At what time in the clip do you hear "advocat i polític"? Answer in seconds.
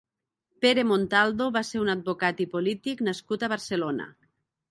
1.93-3.03